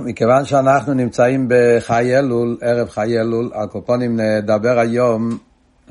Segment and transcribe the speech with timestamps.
[0.00, 5.38] מכיוון שאנחנו נמצאים בחי אלול, ערב חי אלול, על קופונים נדבר היום,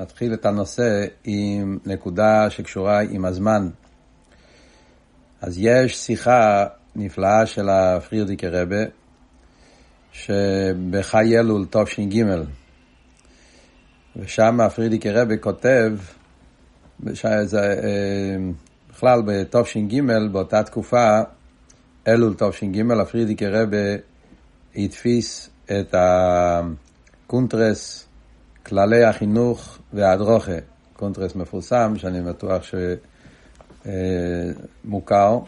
[0.00, 3.68] נתחיל את הנושא עם נקודה שקשורה עם הזמן.
[5.40, 8.84] אז יש שיחה נפלאה של הפרירדיקי רבה,
[10.12, 12.24] שבחי אלול תש"ג,
[14.16, 15.92] ושם הפרירדיקי רבה כותב,
[17.44, 17.76] זה,
[18.90, 20.00] בכלל בתש"ג,
[20.32, 21.20] באותה תקופה,
[22.08, 23.96] אלול תש"ג, הפריערדיקער רבי
[24.76, 25.94] הדפיס את
[27.26, 28.06] הקונטרס,
[28.66, 30.58] כללי החינוך וההדרכה,
[30.96, 32.62] קונטרס מפורסם, שאני בטוח
[34.84, 35.38] שמוכר.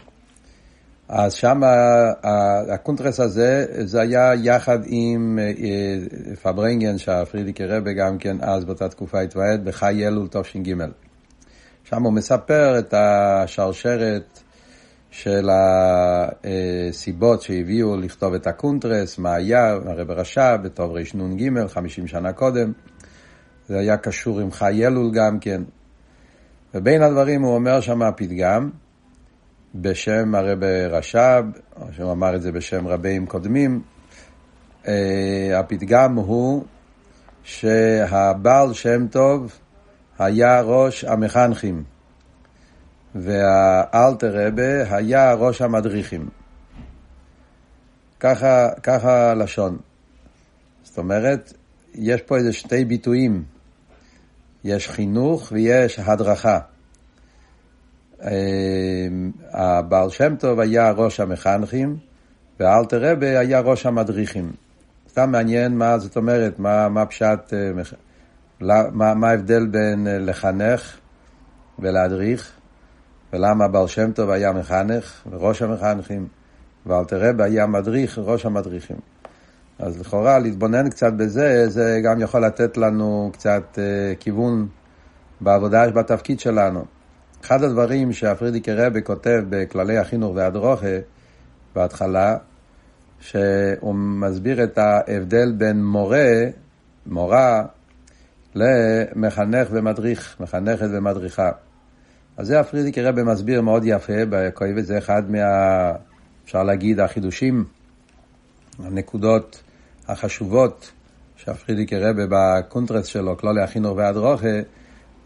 [1.08, 1.60] אז שם
[2.74, 5.38] הקונטרס הזה, זה היה יחד עם
[6.42, 10.74] פארברענגען, שהפריערדיקער רבי גם כן אז באותה תקופה התוועד, בחי אלול תש"ג.
[11.84, 14.42] שם הוא מספר את השרשרת
[15.10, 22.72] של הסיבות שהביאו לכתוב את הקונטרס, מה היה, הרבי רש"ב, בתרנ"ג, 50 שנה קודם.
[23.68, 25.62] זה היה קשור עם חי אלול גם כן.
[26.74, 28.70] ובין הדברים הוא אומר שם הפתגם,
[29.74, 31.44] בשם הרבי רש"ב,
[31.80, 33.82] או שהוא אמר את זה בשם רביים קודמים,
[35.54, 36.64] הפתגם הוא
[37.42, 39.58] שהבעל שם טוב
[40.18, 41.95] היה ראש המחנכים.
[43.20, 46.28] והאלתר רבה היה ראש המדריכים.
[48.20, 49.78] ככה, ככה לשון.
[50.82, 51.52] זאת אומרת,
[51.94, 53.44] יש פה איזה שתי ביטויים.
[54.64, 56.58] יש חינוך ויש הדרכה.
[59.52, 61.96] הבעל שם טוב היה ראש המחנכים,
[62.60, 64.52] והאלתר רבה היה ראש המדריכים.
[65.08, 67.52] סתם מעניין מה זאת אומרת, מה, מה פשט,
[68.92, 70.98] מה ההבדל בין לחנך
[71.78, 72.55] ולהדריך.
[73.36, 76.28] ולמה בעל שם טוב היה מחנך, ראש המחנכים,
[76.86, 78.96] ואלתר רבי היה מדריך, ראש המדריכים.
[79.78, 84.68] אז לכאורה להתבונן קצת בזה, זה גם יכול לתת לנו קצת אה, כיוון
[85.40, 86.84] בעבודה, בתפקיד שלנו.
[87.44, 90.96] אחד הדברים שהפרידיקי רבי כותב בכללי החינוך והדרוכה
[91.74, 92.36] בהתחלה,
[93.20, 96.44] שהוא מסביר את ההבדל בין מורה,
[97.06, 97.64] מורה,
[98.54, 101.50] למחנך ומדריך, מחנכת ומדריכה.
[102.36, 104.12] אז זה הפרידיקי רבי מסביר מאוד יפה,
[104.80, 105.92] זה אחד מה...
[106.44, 107.64] אפשר להגיד, החידושים,
[108.78, 109.62] הנקודות
[110.08, 110.92] החשובות
[111.36, 114.60] שהפרידיקי רבי בקונטרס שלו, כלולי החינוך והדרוכה,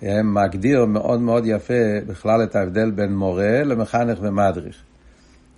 [0.02, 4.76] הם מגדיר מאוד מאוד יפה בכלל את ההבדל בין מורה למחנך ומדריך.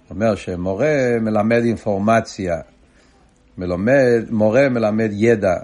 [0.02, 2.60] זאת אומרת שמורה מלמד אינפורמציה,
[3.58, 5.54] מלמד, מורה מלמד ידע,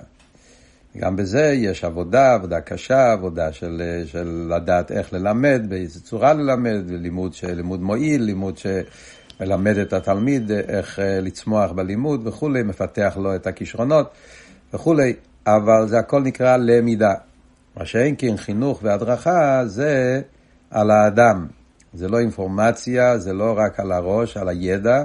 [0.96, 6.90] גם בזה יש עבודה, עבודה קשה, עבודה של, של לדעת איך ללמד, באיזה צורה ללמד,
[6.90, 13.46] לימוד, לימוד מועיל, לימוד שמלמד את התלמיד איך אה, לצמוח בלימוד וכולי, מפתח לו את
[13.46, 14.10] הכישרונות
[14.74, 15.14] וכולי,
[15.46, 17.14] אבל זה הכל נקרא למידה.
[17.76, 20.20] מה שאין כן חינוך והדרכה זה
[20.70, 21.46] על האדם.
[21.94, 25.04] זה לא אינפורמציה, זה לא רק על הראש, על הידע,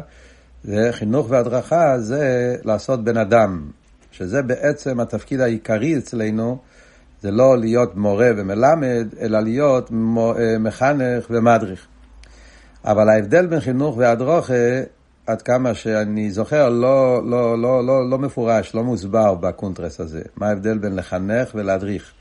[0.63, 3.71] זה חינוך והדרכה זה לעשות בן אדם,
[4.13, 6.57] שזה בעצם התפקיד העיקרי אצלנו,
[7.21, 11.87] זה לא להיות מורה ומלמד, אלא להיות אה, מחנך ומדריך.
[12.85, 14.81] אבל ההבדל בין חינוך והדרוכה,
[15.27, 20.21] עד כמה שאני זוכר, לא, לא, לא, לא, לא מפורש, לא מוסבר בקונטרס הזה.
[20.35, 22.11] מה ההבדל בין לחנך ולהדריך?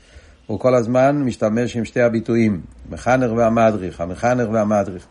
[0.47, 5.05] הוא כל הזמן משתמש עם שתי הביטויים, מחנך והמדריך, המחנך והמדריך.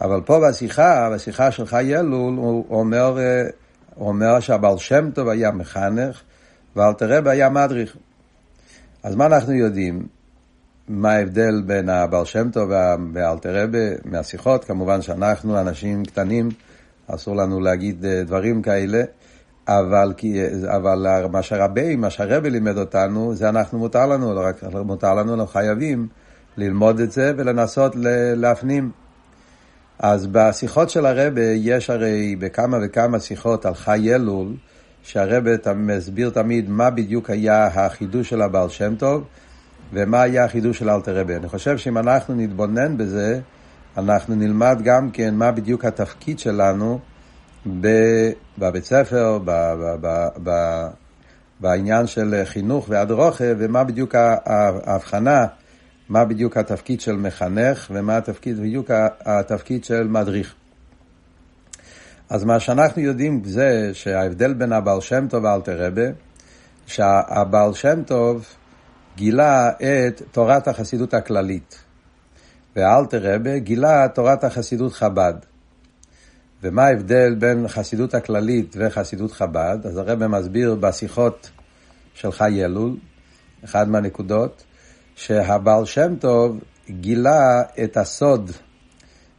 [0.00, 3.46] אבל פה בשיחה, בשיחה של חי אלול, הוא אומר אה,
[3.96, 6.22] הוא אומר שהבעל שם טוב היה מחנך
[6.76, 7.96] ואלתר רבי היה מדריך.
[9.02, 10.06] אז מה אנחנו יודעים?
[10.88, 12.70] מה ההבדל בין הבעל שם טוב
[13.14, 14.64] ואלתר רבי מהשיחות?
[14.64, 16.48] כמובן שאנחנו אנשים קטנים,
[17.06, 19.02] אסור לנו להגיד אה, דברים כאלה,
[19.68, 20.12] אבל,
[20.76, 25.34] אבל מה שהרבי, מה שהרבי לימד אותנו, זה אנחנו מותר לנו, לא רק מותר לנו,
[25.34, 26.08] אנחנו חייבים
[26.56, 27.92] ללמוד את זה ולנסות
[28.36, 28.90] להפנים.
[29.98, 34.54] אז בשיחות של הרבה יש הרי בכמה וכמה שיחות על חי אלול,
[35.02, 39.24] שהרבה מסביר תמיד מה בדיוק היה החידוש של הבעל שם טוב
[39.92, 41.36] ומה היה החידוש של אלתר רבה.
[41.36, 43.40] אני חושב שאם אנחנו נתבונן בזה,
[43.96, 46.98] אנחנו נלמד גם כן מה בדיוק התפקיד שלנו
[48.58, 49.38] בבית ספר,
[51.60, 55.46] בעניין של חינוך והדרוכה, ומה בדיוק ההבחנה
[56.08, 60.54] מה בדיוק התפקיד של מחנך ומה התפקיד, בדיוק התפקיד של מדריך.
[62.30, 66.06] אז מה שאנחנו יודעים זה שההבדל בין הבעל שם טוב ואלתר רבה,
[66.86, 68.46] שהבעל שם טוב
[69.16, 71.78] גילה את תורת החסידות הכללית,
[72.76, 75.34] ואלתר רבה גילה תורת החסידות חב"ד.
[76.62, 79.78] ומה ההבדל בין חסידות הכללית וחסידות חב"ד?
[79.84, 81.50] אז הרב מסביר בשיחות
[82.14, 82.96] של חי אלול,
[83.64, 84.64] אחד מהנקודות,
[85.16, 86.60] שהבעל שם טוב
[86.90, 88.50] גילה את הסוד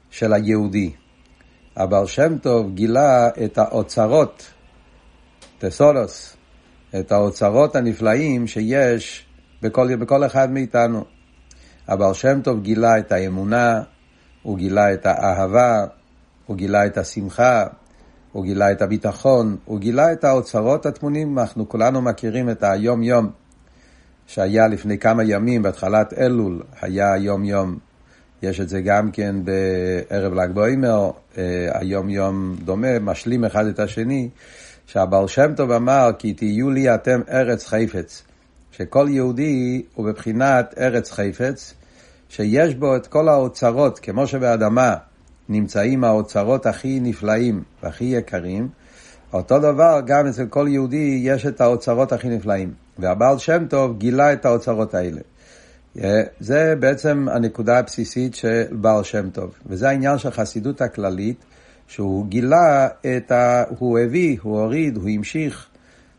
[0.09, 0.91] של היהודי.
[1.75, 4.43] הבעל שם טוב גילה את האוצרות,
[5.57, 6.37] טסולוס,
[6.99, 9.25] את האוצרות הנפלאים שיש
[9.61, 11.05] בכל, בכל אחד מאיתנו.
[11.87, 13.81] הבעל שם טוב גילה את האמונה,
[14.43, 15.85] הוא גילה את האהבה,
[16.45, 17.65] הוא גילה את השמחה,
[18.31, 23.31] הוא גילה את הביטחון, הוא גילה את האוצרות הטמונים, אנחנו כולנו מכירים את היום-יום
[24.27, 27.77] שהיה לפני כמה ימים, בהתחלת אלול, היה היום-יום.
[28.43, 34.29] יש את זה גם כן בערב ל"ג בעומר, אה, היום-יום דומה, משלים אחד את השני,
[34.85, 38.23] שהבר שם טוב אמר, כי תהיו לי אתם ארץ חפץ.
[38.71, 41.73] שכל יהודי הוא בבחינת ארץ חפץ,
[42.29, 44.95] שיש בו את כל האוצרות, כמו שבאדמה
[45.49, 48.67] נמצאים האוצרות הכי נפלאים והכי יקרים,
[49.33, 52.73] אותו דבר גם אצל כל יהודי יש את האוצרות הכי נפלאים.
[52.99, 55.21] והבעל שם טוב גילה את האוצרות האלה.
[56.03, 59.53] אה, זה בעצם הנקודה הבסיסית של בעל שם טוב.
[59.65, 61.45] וזה העניין של חסידות הכללית,
[61.87, 63.63] שהוא גילה את ה...
[63.79, 65.67] הוא הביא, הוא הוריד, הוא המשיך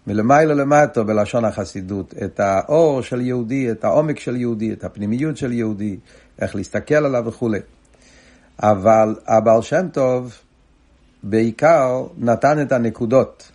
[0.07, 5.53] מלמעלה למטה בלשון החסידות, את האור של יהודי, את העומק של יהודי, את הפנימיות של
[5.53, 5.97] יהודי,
[6.41, 7.59] איך להסתכל עליו וכולי.
[8.63, 10.35] אבל הבעל שם טוב
[11.23, 13.51] בעיקר נתן את הנקודות,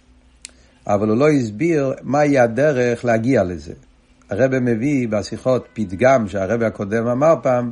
[0.88, 3.74] אבל הוא לא הסביר מהי הדרך להגיע לזה.
[4.30, 7.72] הרב מביא בשיחות פתגם שהרב הקודם אמר פעם,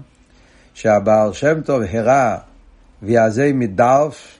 [0.74, 2.38] שהבעל שם טוב הראה
[3.04, 4.40] ויעזי מדרף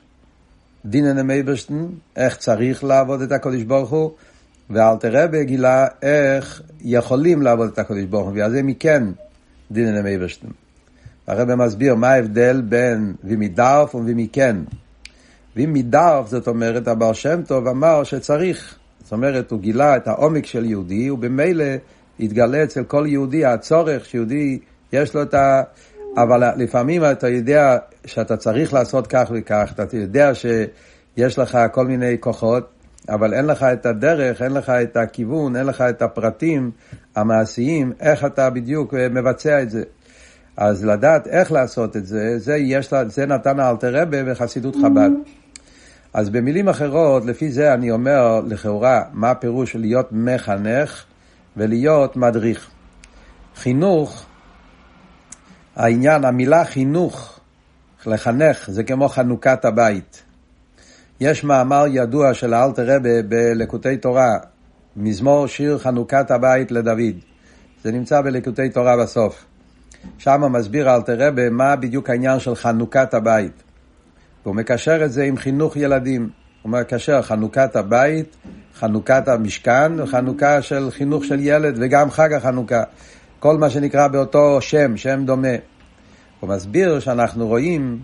[0.86, 4.12] דינן מייברשטן, איך צריך לעבוד את הקודש ברוך הוא,
[4.70, 9.04] ואלתר רבי גילה איך יכולים לעבוד את הקודש ברוך הוא, ויעזי מכן
[9.72, 10.48] דינן מייברשטן.
[11.28, 14.56] הרב מסביר מה ההבדל בין ומדרף ומכן.
[15.56, 18.76] ומדרף, זאת אומרת, הבעל שם טוב אמר שצריך.
[19.04, 21.66] זאת אומרת, הוא גילה את העומק של יהודי, ובמילא
[22.20, 24.60] התגלה אצל כל יהודי הצורך שיהודי
[24.94, 25.62] יש לו את ה...
[26.18, 32.18] אבל לפעמים אתה יודע שאתה צריך לעשות כך וכך, אתה יודע שיש לך כל מיני
[32.20, 32.70] כוחות,
[33.10, 36.72] אבל אין לך את הדרך, אין לך את הכיוון, אין לך את הפרטים
[37.16, 39.84] המעשיים, איך אתה בדיוק מבצע את זה.
[40.58, 45.10] אז לדעת איך לעשות את זה, זה, יש זה נתן האלתר רבה בחסידות חב"ד.
[46.14, 51.04] אז במילים אחרות, לפי זה אני אומר לכאורה, מה הפירוש להיות מחנך
[51.58, 52.70] ולהיות מדריך.
[53.56, 54.26] חינוך,
[55.76, 57.40] העניין, המילה חינוך,
[58.06, 60.24] לחנך, זה כמו חנוכת הבית.
[61.20, 64.38] יש מאמר ידוע של האלתר רבה בלקוטי תורה,
[64.96, 67.16] מזמור שיר חנוכת הבית לדוד.
[67.84, 69.46] זה נמצא בלקוטי תורה בסוף.
[70.18, 73.64] שם מסביר אלתר רבה מה בדיוק העניין של חנוכת הבית.
[74.46, 76.30] והוא מקשר את זה עם חינוך ילדים.
[76.62, 78.36] הוא מקשר חנוכת הבית,
[78.80, 82.84] חנוכת המשכן וחנוכה של חינוך של ילד וגם חג החנוכה.
[83.40, 85.56] כל מה שנקרא באותו שם, שם דומה.
[86.40, 88.00] הוא מסביר שאנחנו רואים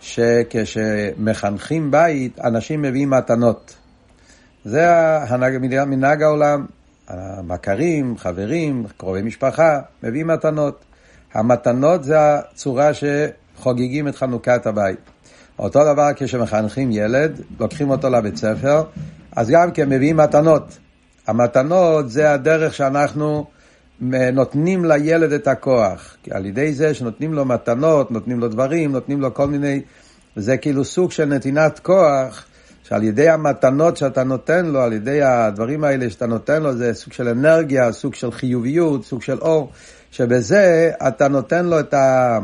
[0.00, 3.76] שכשמחנכים בית, אנשים מביאים מתנות.
[4.64, 4.86] זה
[5.86, 6.66] מנהג העולם.
[7.08, 10.84] המכרים, חברים, קרובי משפחה, מביאים מתנות.
[11.34, 14.98] המתנות זה הצורה שחוגגים את חנוכת הבית.
[15.58, 18.84] אותו דבר כשמחנכים ילד, לוקחים אותו לבית ספר,
[19.36, 20.78] אז גם כן מביאים מתנות.
[21.26, 23.46] המתנות זה הדרך שאנחנו
[24.32, 26.16] נותנים לילד את הכוח.
[26.30, 29.80] על ידי זה שנותנים לו מתנות, נותנים לו דברים, נותנים לו כל מיני...
[30.36, 32.44] זה כאילו סוג של נתינת כוח,
[32.82, 37.12] שעל ידי המתנות שאתה נותן לו, על ידי הדברים האלה שאתה נותן לו, זה סוג
[37.12, 39.70] של אנרגיה, סוג של חיוביות, סוג של אור,
[40.10, 42.38] שבזה אתה נותן לו את ה...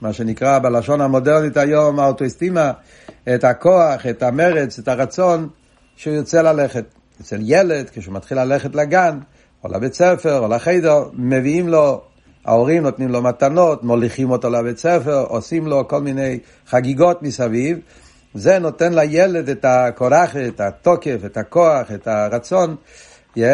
[0.00, 2.72] מה שנקרא בלשון המודרנית היום, האוטואסטימה,
[3.34, 5.48] את הכוח, את המרץ, את הרצון
[5.96, 6.84] שהוא יוצא ללכת.
[7.20, 9.18] אצל ילד, כשהוא מתחיל ללכת לגן,
[9.64, 12.00] או לבית ספר, או לחיידר, מביאים לו,
[12.44, 17.78] ההורים נותנים לו מתנות, מוליכים אותו לבית ספר, עושים לו כל מיני חגיגות מסביב.
[18.34, 22.76] זה נותן לילד את הכורח, את התוקף, את הכוח, את הרצון,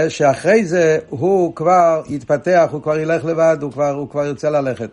[0.09, 4.91] שאחרי זה הוא כבר יתפתח, הוא כבר ילך לבד, הוא כבר, הוא כבר ירצה ללכת.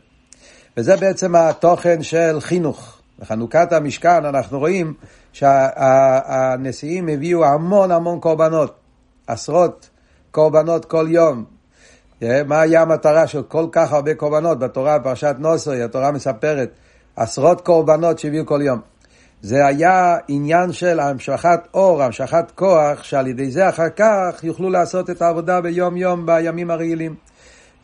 [0.77, 2.97] וזה בעצם התוכן של חינוך.
[3.19, 4.93] בחנוכת המשכן אנחנו רואים
[5.33, 8.75] שהנשיאים הביאו המון המון קורבנות,
[9.27, 9.89] עשרות
[10.31, 11.45] קורבנות כל יום.
[12.21, 16.69] מה היה המטרה של כל כך הרבה קורבנות בתורה, בפרשת נוסרי, התורה מספרת
[17.15, 18.81] עשרות קורבנות שהביאו כל יום.
[19.41, 25.09] זה היה עניין של המשכת אור, המשכת כוח, שעל ידי זה אחר כך יוכלו לעשות
[25.09, 27.15] את העבודה ביום יום בימים הרגילים.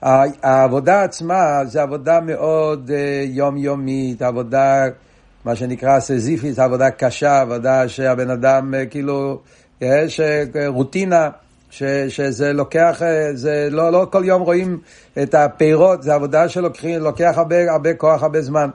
[0.02, 2.94] העבודה עצמה זה עבודה מאוד uh,
[3.26, 4.86] יומיומית, עבודה
[5.46, 9.40] מה שנקרא סזיפיס, עבודה קשה, עבודה שהבן אדם כאילו,
[9.82, 10.20] יש
[10.68, 11.30] רוטינה.
[11.70, 13.02] ש, שזה לוקח,
[13.34, 14.80] זה לא, לא כל יום רואים
[15.24, 18.70] את הפירות, זה עבודה שלוקח הרבה, הרבה כוח, הרבה זמן.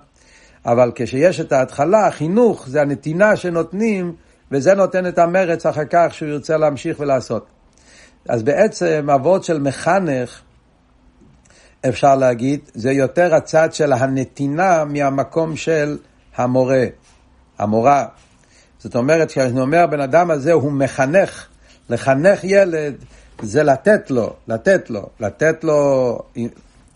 [0.66, 4.12] אבל כשיש את ההתחלה, החינוך, זה הנתינה שנותנים,
[4.50, 7.46] וזה נותן את המרץ אחר כך שהוא ירצה להמשיך ולעשות.
[8.28, 10.40] אז בעצם אבות של מחנך,
[11.88, 15.98] אפשר להגיד, זה יותר הצד של הנתינה מהמקום של
[16.36, 16.84] המורה,
[17.58, 18.06] המורה.
[18.78, 21.46] זאת אומרת, כשאני אומר בן אדם הזה הוא מחנך,
[21.90, 22.94] לחנך ילד
[23.42, 26.18] זה לתת לו, לתת לו, לתת לו,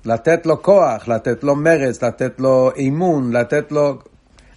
[0.04, 3.98] לתת לו כוח, לתת לו מרץ, לתת לו אמון, לתת לו...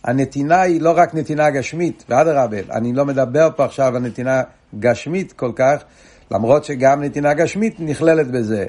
[0.03, 4.41] הנתינה היא לא רק נתינה גשמית, ואדרבה, אני לא מדבר פה עכשיו על נתינה
[4.79, 5.83] גשמית כל כך,
[6.31, 8.65] למרות שגם נתינה גשמית נכללת בזה.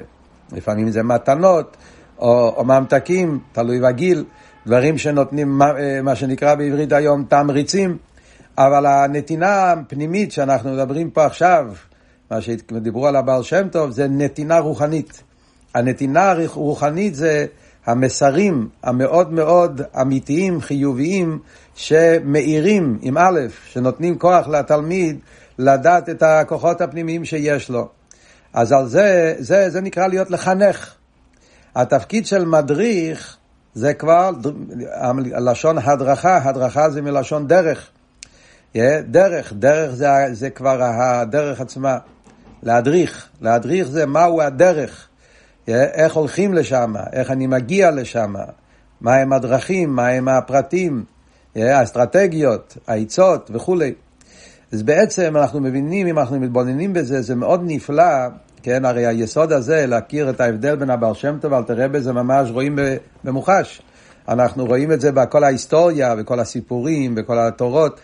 [0.51, 1.77] לפעמים זה מתנות
[2.19, 4.25] או, או ממתקים, תלוי בגיל,
[4.67, 5.71] דברים שנותנים מה,
[6.03, 7.97] מה שנקרא בעברית היום תמריצים,
[8.57, 11.65] אבל הנתינה הפנימית שאנחנו מדברים פה עכשיו,
[12.31, 15.23] מה שדיברו על הבעל שם טוב, זה נתינה רוחנית.
[15.75, 17.45] הנתינה הרוחנית זה
[17.85, 21.39] המסרים המאוד מאוד אמיתיים, חיוביים,
[21.75, 25.19] שמאירים עם א', שנותנים כוח לתלמיד
[25.57, 28.00] לדעת את הכוחות הפנימיים שיש לו.
[28.53, 30.95] אז על זה, זה, זה נקרא להיות לחנך.
[31.75, 33.37] התפקיד של מדריך
[33.73, 34.31] זה כבר
[35.23, 37.89] לשון הדרכה, הדרכה זה מלשון דרך.
[38.75, 41.97] Yeah, דרך, דרך זה, זה כבר הדרך עצמה.
[42.63, 45.07] להדריך, להדריך זה מהו הדרך.
[45.67, 48.33] Yeah, איך הולכים לשם, איך אני מגיע לשם,
[49.01, 51.03] מהם הדרכים, מהם הפרטים,
[51.55, 53.93] האסטרטגיות, העצות וכולי.
[54.71, 58.27] אז בעצם אנחנו מבינים, אם אנחנו מתבוננים בזה, זה מאוד נפלא,
[58.63, 62.49] כן, הרי היסוד הזה, להכיר את ההבדל בין הבעל שם טוב ואלתר רבי, זה ממש
[62.49, 62.79] רואים
[63.23, 63.81] במוחש.
[64.27, 67.99] אנחנו רואים את זה בכל ההיסטוריה, בכל הסיפורים, בכל התורות,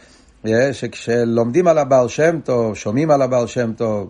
[0.71, 4.09] שכשלומדים על הבעל שם טוב, שומעים על הבעל שם טוב,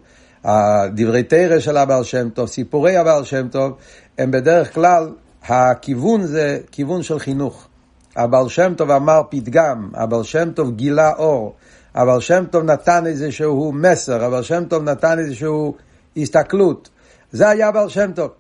[0.96, 3.74] דברי תרא של הבעל שם טוב, סיפורי הבעל שם טוב,
[4.18, 5.10] הם בדרך כלל,
[5.48, 7.68] הכיוון זה כיוון של חינוך.
[8.16, 11.56] הבעל שם טוב אמר פתגם, הבעל שם טוב גילה אור,
[11.98, 15.76] הבעל שם טוב נתן איזשהו מסר, הבעל שם טוב נתן איזשהו
[16.18, 16.90] הסתכלות.
[17.32, 18.32] זה היה הבעל שם טוב.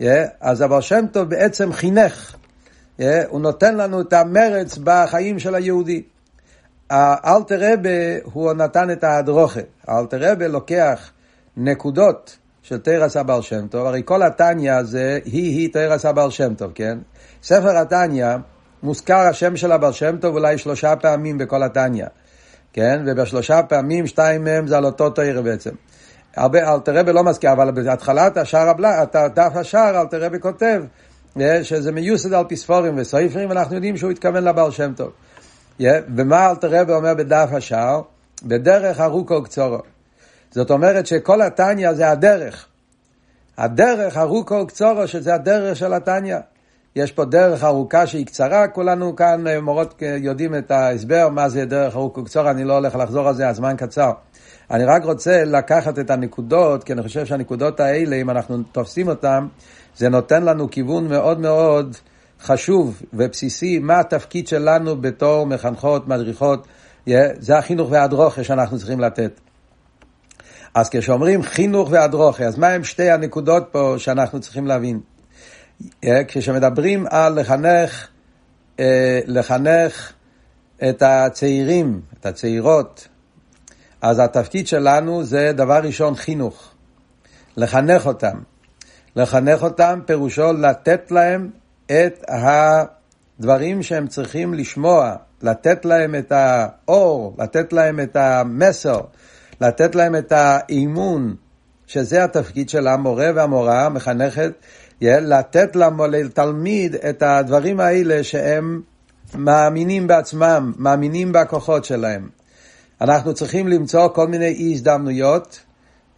[0.00, 0.04] Yeah,
[0.40, 2.36] אז הבעל שם טוב בעצם חינך.
[2.98, 6.02] Yeah, הוא נותן לנו את המרץ בחיים של היהודי.
[6.90, 7.90] האלתר רבה
[8.24, 9.60] הוא נתן את ההדרוכה.
[9.86, 11.10] האלתר רבה לוקח
[11.56, 16.72] נקודות של תרס הבעל שם טוב, הרי כל התניא זה היא-היא תרס הבעל שם טוב,
[16.74, 16.98] כן?
[17.42, 18.26] ספר התניא
[18.82, 22.06] מוזכר השם של הבעל שם טוב אולי שלושה פעמים בכל התניא,
[22.76, 23.02] כן?
[23.06, 25.70] ובשלושה פעמים, שתיים מהם זה על אותו תרא בעצם.
[26.36, 28.72] הרבה, אלתרבה לא מזכיר, אבל בהתחלת השער
[29.34, 30.82] דף השער, אלתרבה כותב
[31.40, 35.10] אה, שזה מיוסד על פספורים וסופרים, ואנחנו יודעים שהוא התכוון לבעל שם טוב.
[36.16, 38.00] ומה אלתרבה אומר בדף השער?
[38.42, 39.78] בדרך ארוכו וקצורו.
[40.50, 42.66] זאת אומרת שכל התניא זה הדרך.
[43.58, 46.36] הדרך ארוכו וקצורו, שזה הדרך של התניא.
[46.96, 51.48] יש פה דרך ארוכה שהיא קצרה, כולנו כאן אה, מורות אה, יודעים את ההסבר מה
[51.48, 54.10] זה דרך ארוכו וקצורו, אני לא הולך לחזור על זה, הזמן קצר.
[54.70, 59.46] אני רק רוצה לקחת את הנקודות, כי אני חושב שהנקודות האלה, אם אנחנו תופסים אותן,
[59.96, 61.96] זה נותן לנו כיוון מאוד מאוד
[62.40, 66.66] חשוב ובסיסי, מה התפקיד שלנו בתור מחנכות, מדריכות,
[67.38, 69.40] זה החינוך והדרוכה שאנחנו צריכים לתת.
[70.74, 75.00] אז כשאומרים חינוך והדרוכה, אז מה הם שתי הנקודות פה שאנחנו צריכים להבין?
[76.28, 78.08] כשמדברים על לחנך,
[78.80, 80.12] אה, לחנך
[80.88, 83.08] את הצעירים, את הצעירות,
[84.02, 86.72] אז התפקיד שלנו זה דבר ראשון חינוך.
[87.56, 88.38] לחנך אותם.
[89.16, 91.50] לחנך אותם פירושו לתת להם
[91.86, 99.00] את הדברים שהם צריכים לשמוע, לתת להם את האור, לתת להם את המסר,
[99.60, 101.36] לתת להם את האימון,
[101.86, 104.52] שזה התפקיד של המורה והמורה, המחנכת,
[105.00, 105.76] לתת
[106.10, 108.80] לתלמיד את הדברים האלה שהם
[109.34, 112.28] מאמינים בעצמם, מאמינים בכוחות שלהם.
[113.00, 115.60] אנחנו צריכים למצוא כל מיני הזדמנויות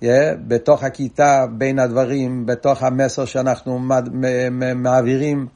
[0.02, 0.06] yeah,
[0.46, 3.80] בתוך הכיתה, בין הדברים, בתוך המסר שאנחנו
[4.76, 5.46] מעבירים,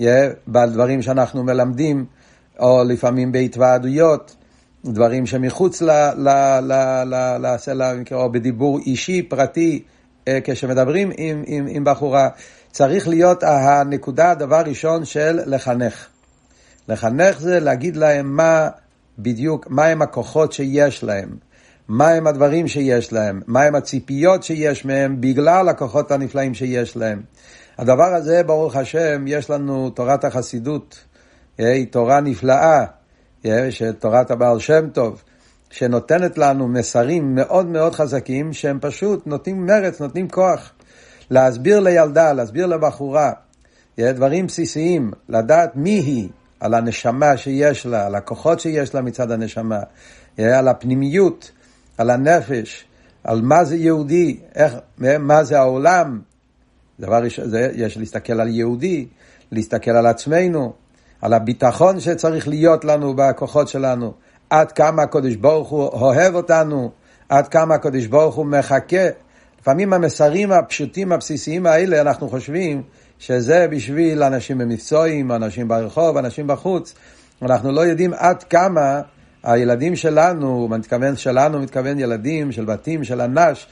[0.00, 0.04] yeah,
[0.48, 2.04] בדברים שאנחנו מלמדים,
[2.58, 4.36] או לפעמים בהתוועדויות,
[4.84, 5.90] דברים שמחוץ ל...
[6.16, 6.28] ל,
[6.60, 6.72] ל,
[7.04, 9.97] ל, ל, ל או בדיבור אישי, פרטי, אה,
[10.44, 12.28] כשמדברים עם, עם, עם בחורה,
[12.72, 16.06] צריך להיות הנקודה, הדבר ראשון של לחנך.
[16.88, 18.68] לחנך זה להגיד להם מה
[19.18, 21.36] בדיוק מהם הכוחות שיש להם,
[21.88, 27.22] מהם הדברים שיש להם, מהם הציפיות שיש מהם בגלל הכוחות הנפלאים שיש להם.
[27.78, 31.04] הדבר הזה, ברוך השם, יש לנו תורת החסידות,
[31.58, 32.84] היא תורה נפלאה,
[33.70, 35.22] שתורת הבעל שם טוב,
[35.70, 40.72] שנותנת לנו מסרים מאוד מאוד חזקים, שהם פשוט נותנים מרץ, נותנים כוח.
[41.30, 43.32] להסביר לילדה, להסביר לבחורה,
[44.00, 46.28] דברים בסיסיים, לדעת מי היא,
[46.60, 49.80] על הנשמה שיש לה, על הכוחות שיש לה מצד הנשמה,
[50.38, 51.50] על הפנימיות,
[51.98, 52.84] על הנפש,
[53.24, 54.74] על מה זה יהודי, איך,
[55.18, 56.20] מה זה העולם.
[57.00, 57.44] דבר ראשון,
[57.74, 59.06] יש להסתכל על יהודי,
[59.52, 60.72] להסתכל על עצמנו,
[61.22, 64.12] על הביטחון שצריך להיות לנו בכוחות שלנו,
[64.50, 66.90] עד כמה הקדוש ברוך הוא אוהב אותנו,
[67.28, 69.06] עד כמה הקדוש ברוך הוא מחכה.
[69.60, 72.82] לפעמים המסרים הפשוטים הבסיסיים האלה, אנחנו חושבים
[73.18, 76.94] שזה בשביל אנשים במקצועים, אנשים ברחוב, אנשים בחוץ.
[77.42, 79.00] אנחנו לא יודעים עד כמה
[79.42, 83.66] הילדים שלנו, מתכוון שלנו, מתכוון ילדים של בתים, של אנש,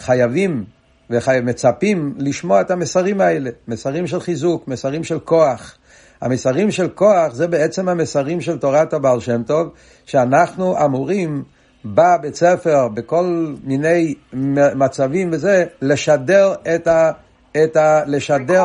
[0.00, 0.64] חייבים
[1.10, 5.78] ומצפים לשמוע את המסרים האלה, מסרים של חיזוק, מסרים של כוח.
[6.20, 9.70] המסרים של כוח זה בעצם המסרים של תורת הבעל שם טוב,
[10.04, 11.44] שאנחנו אמורים
[11.84, 14.14] בבית ספר, בכל מיני
[14.74, 17.10] מצבים וזה, לשדר את ה...
[17.64, 18.00] את ה...
[18.06, 18.64] לשדר...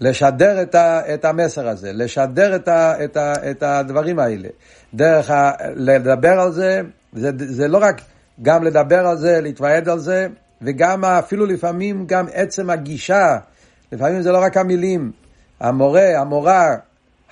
[0.00, 4.48] לשדר את, ה, את המסר הזה, לשדר את, ה, את, ה, את הדברים האלה.
[4.94, 6.80] דרך ה, לדבר על זה,
[7.12, 8.00] זה, זה לא רק
[8.42, 10.28] גם לדבר על זה, להתוועד על זה,
[10.62, 13.38] וגם אפילו לפעמים גם עצם הגישה,
[13.92, 15.12] לפעמים זה לא רק המילים,
[15.60, 16.76] המורה, המורה,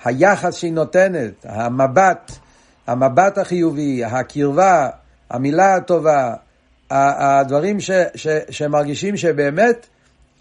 [0.05, 2.31] היחס שהיא נותנת, המבט,
[2.87, 4.89] המבט החיובי, הקרבה,
[5.29, 6.33] המילה הטובה,
[6.89, 9.87] הדברים ש, ש, שמרגישים שבאמת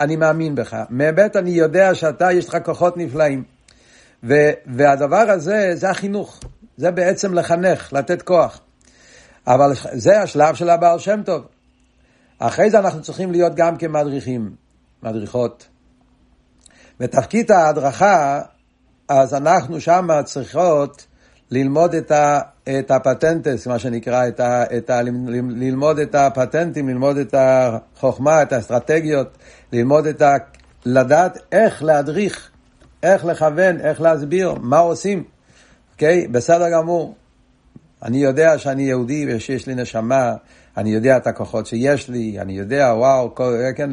[0.00, 3.44] אני מאמין בך, באמת אני יודע שאתה, יש לך כוחות נפלאים.
[4.24, 4.34] ו,
[4.66, 6.40] והדבר הזה, זה החינוך,
[6.76, 8.60] זה בעצם לחנך, לתת כוח.
[9.46, 11.42] אבל זה השלב של הבעל שם טוב.
[12.40, 14.50] אחרי זה אנחנו צריכים להיות גם כמדריכים,
[15.02, 15.68] מדריכות.
[17.00, 18.40] ותפקיד ההדרכה,
[19.08, 21.06] אז אנחנו שם צריכות
[21.50, 22.40] ללמוד את, ה,
[22.78, 25.02] את הפטנטס, מה שנקרא, את ה, את ה,
[25.56, 29.38] ללמוד את הפטנטים, ללמוד את החוכמה, את האסטרטגיות,
[29.72, 30.36] ללמוד את ה...
[30.84, 32.50] לדעת איך להדריך,
[33.02, 35.24] איך לכוון, איך להסביר, מה עושים.
[35.92, 36.24] אוקיי?
[36.24, 36.32] Okay?
[36.32, 37.14] בסדר גמור.
[38.02, 40.34] אני יודע שאני יהודי ושיש לי נשמה,
[40.76, 43.90] אני יודע את הכוחות שיש לי, אני יודע, וואו, כל, כן,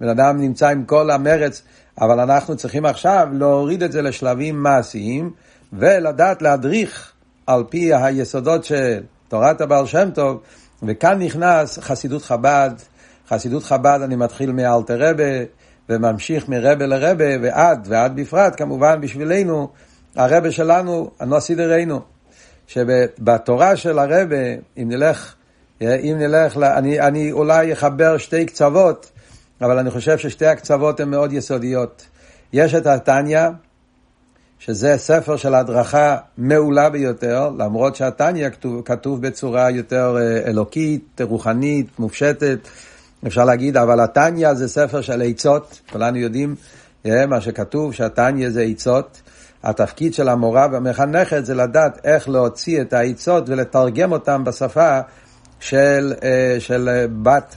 [0.00, 1.62] בן אדם נמצא עם כל המרץ,
[2.00, 5.30] אבל אנחנו צריכים עכשיו להוריד את זה לשלבים מעשיים.
[5.72, 7.12] ולדעת להדריך
[7.46, 10.40] על פי היסודות של תורת הבעל שם טוב,
[10.82, 12.70] וכאן נכנס חסידות חב"ד.
[13.28, 15.44] חסידות חב"ד אני מתחיל מאלתר רבה,
[15.88, 19.68] וממשיך מרבה לרבה, ועד, ועד בפרט, כמובן בשבילנו,
[20.16, 22.00] הרבה שלנו, הנוסי דרנו,
[22.66, 24.36] שבתורה של הרבה,
[24.76, 25.34] אם נלך,
[25.82, 29.10] אם נלך, אני, אני אולי אחבר שתי קצוות,
[29.60, 32.06] אבל אני חושב ששתי הקצוות הן מאוד יסודיות.
[32.52, 33.48] יש את התניא,
[34.58, 41.98] שזה ספר של הדרכה מעולה ביותר, למרות שהתניא כתוב, כתוב בצורה יותר אה, אלוקית, רוחנית,
[41.98, 42.58] מופשטת,
[43.26, 46.54] אפשר להגיד, אבל התניא זה ספר של עצות, כולנו יודעים
[47.06, 49.22] אה, מה שכתוב, שהתניא זה עצות.
[49.62, 55.00] התפקיד של המורה והמחנכת זה לדעת איך להוציא את העצות ולתרגם אותם בשפה
[55.60, 57.56] של, אה, של בת,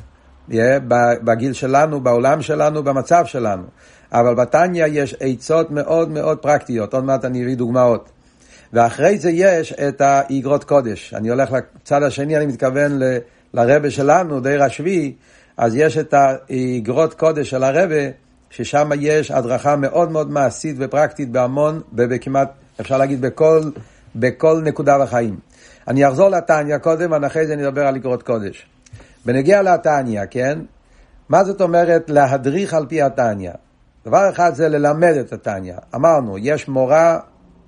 [1.24, 3.64] בגיל שלנו, בעולם שלנו, במצב שלנו.
[4.12, 8.10] אבל בתניא יש עצות מאוד מאוד פרקטיות, עוד מעט אני אביא דוגמאות.
[8.74, 11.14] ואחרי זה יש את האיגרות קודש.
[11.14, 13.18] אני הולך לצד השני, אני מתכוון ל,
[13.54, 15.14] לרבה שלנו, די רשבי,
[15.58, 17.96] אז יש את האיגרות קודש של הרבה,
[18.50, 23.62] ששם יש הדרכה מאוד מאוד מעשית ופרקטית בהמון, וכמעט, אפשר להגיד, בכל,
[24.16, 25.40] בכל נקודה בחיים.
[25.88, 28.68] אני אחזור לתניא קודם, ואחרי זה נדבר על איגרות קודש.
[29.26, 30.60] בנגיע לתניא, כן?
[31.30, 33.52] מה זאת אומרת להדריך על פי התניא?
[34.06, 35.76] דבר אחד זה ללמד את התניא.
[35.96, 37.20] אמרנו, יש מורה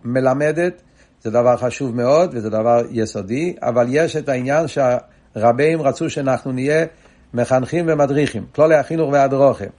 [0.04, 0.82] מלמדת,
[1.22, 6.86] זה דבר חשוב מאוד וזה דבר יסודי, אבל יש את העניין שהרבים רצו שאנחנו נהיה
[7.34, 9.70] מחנכים ומדריכים, כלולי החינוך והדרוכים.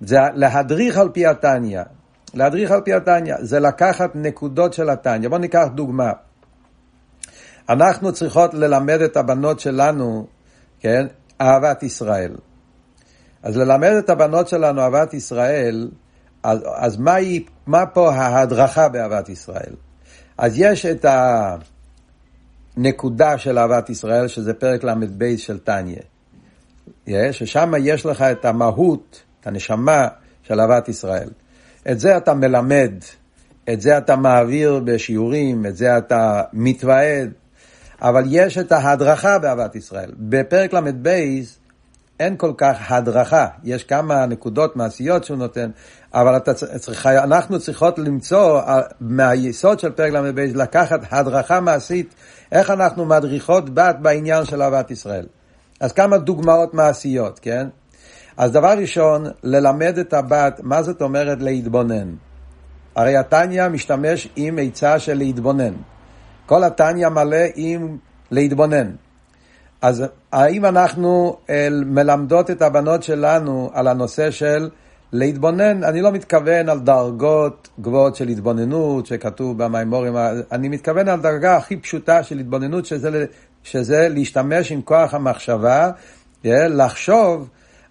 [0.00, 1.82] זה להדריך על פי התניא.
[2.34, 5.28] להדריך על פי התניא זה לקחת נקודות של התניא.
[5.28, 6.12] בואו ניקח דוגמה.
[7.68, 10.26] אנחנו צריכות ללמד את הבנות שלנו,
[10.80, 11.06] כן,
[11.40, 12.36] אהבת ישראל.
[13.42, 15.90] אז ללמד את הבנות שלנו אהבת ישראל,
[16.42, 19.74] אז, אז מה, היא, מה פה ההדרכה באהבת ישראל?
[20.38, 21.06] אז יש את
[22.76, 26.02] הנקודה של אהבת ישראל, שזה פרק ל"ב של טניה.
[27.32, 30.08] ששם יש לך את המהות, את הנשמה
[30.42, 31.28] של אהבת ישראל.
[31.90, 32.92] את זה אתה מלמד,
[33.72, 37.32] את זה אתה מעביר בשיעורים, את זה אתה מתוועד,
[38.02, 40.10] אבל יש את ההדרכה באהבת ישראל.
[40.18, 41.08] בפרק ל"ב
[42.20, 43.46] אין כל כך הדרכה.
[43.64, 45.70] יש כמה נקודות מעשיות שהוא נותן,
[46.14, 46.38] אבל
[46.78, 52.14] צריך, אנחנו צריכות למצוא אה, מהיסוד של פרק ל"ב, לקחת הדרכה מעשית,
[52.52, 55.26] איך אנחנו מדריכות בת בעניין של אהבת ישראל.
[55.80, 57.68] אז כמה דוגמאות מעשיות, כן?
[58.36, 62.14] אז דבר ראשון, ללמד את הבת, מה זאת אומרת להתבונן?
[62.96, 65.72] הרי התניא משתמש עם עצה של להתבונן.
[66.46, 67.96] כל התניא מלא עם
[68.30, 68.90] להתבונן.
[69.82, 71.36] אז האם אנחנו
[71.86, 74.70] מלמדות את הבנות שלנו על הנושא של
[75.12, 75.84] להתבונן?
[75.84, 80.14] אני לא מתכוון על דרגות גבוהות של התבוננות שכתוב במימורים,
[80.52, 83.24] אני מתכוון על דרגה הכי פשוטה של התבוננות, שזה,
[83.62, 85.90] שזה להשתמש עם כוח המחשבה,
[86.44, 87.48] לחשוב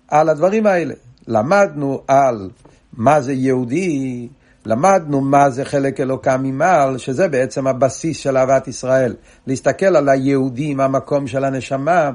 [0.08, 0.94] על הדברים האלה.
[1.28, 2.50] למדנו על
[2.94, 4.28] מה זה יהודי,
[4.66, 9.16] למדנו מה זה חלק אלוקה ממעל, שזה בעצם הבסיס של אהבת ישראל.
[9.48, 12.12] להסתכל על היהודים, המקום של הנשמה,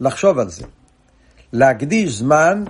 [0.00, 0.64] לחשוב על זה.
[1.52, 2.64] להקדיש זמן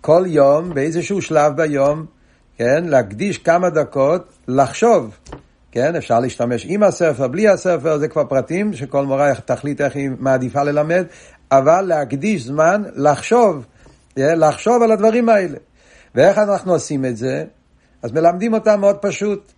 [0.00, 2.06] כל יום, באיזשהו שלב ביום,
[2.58, 5.18] כן, להקדיש כמה דקות, לחשוב.
[5.72, 10.10] כן, אפשר להשתמש עם הספר, בלי הספר, זה כבר פרטים שכל מורה תחליט איך היא
[10.18, 11.04] מעדיפה ללמד,
[11.50, 13.64] אבל להקדיש זמן, לחשוב,
[14.16, 15.58] כן, לחשוב על הדברים האלה.
[16.14, 17.44] ואיך אנחנו עושים את זה?
[18.02, 19.52] אז מלמדים אותם מאוד פשוט.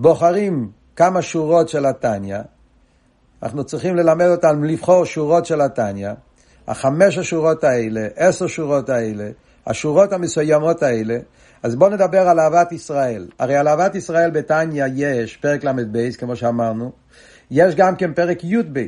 [0.00, 2.38] בוחרים כמה שורות של התניא,
[3.42, 6.10] אנחנו צריכים ללמד אותם לבחור שורות של התניא,
[6.68, 9.30] החמש השורות האלה, עשר שורות האלה,
[9.66, 11.18] השורות המסוימות האלה,
[11.62, 13.28] אז בואו נדבר על אהבת ישראל.
[13.38, 16.92] הרי על אהבת ישראל בתניא יש פרק ל"ב, כמו שאמרנו,
[17.50, 18.80] יש גם כן פרק י"ב.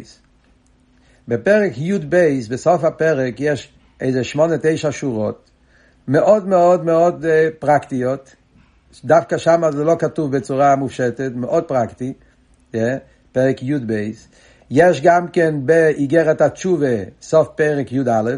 [1.29, 2.17] בפרק י"ב,
[2.51, 5.51] בסוף הפרק, יש איזה שמונה, תשע שורות,
[6.09, 8.35] מאוד מאוד מאוד אה, פרקטיות,
[9.05, 12.13] דווקא שם זה לא כתוב בצורה מופשטת, מאוד פרקטי,
[12.73, 12.77] yeah,
[13.33, 14.29] פרק י"ב.
[14.71, 18.31] יש גם כן באיגרת התשובה, סוף פרק י"א,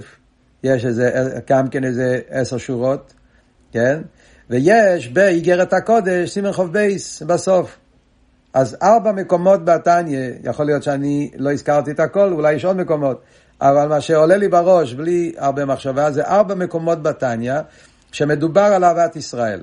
[0.63, 1.11] יש איזה,
[1.51, 3.15] גם כן איזה עשר שורות,
[3.73, 4.03] כן?
[4.51, 7.77] ויש באיגרת הקודש, סימן כ"ב, בסוף.
[8.55, 13.23] אז ארבע מקומות בתניא, יכול להיות שאני לא הזכרתי את הכל, אולי יש עוד מקומות,
[13.61, 17.55] אבל מה שעולה לי בראש, בלי הרבה מחשבה, זה ארבע מקומות בתניא,
[18.13, 19.61] שמדובר על אהבת ישראל.